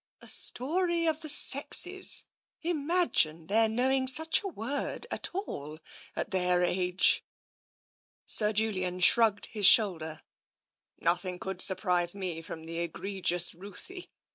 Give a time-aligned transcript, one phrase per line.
[0.15, 5.77] * A Story of the Sexes *— imagine their knowing such a word at all,
[6.15, 7.23] at their age!"
[8.25, 10.23] Sir Julian shrugged his shoulder."
[10.97, 14.09] Nothing could surprise me, from the egregious Ruthie.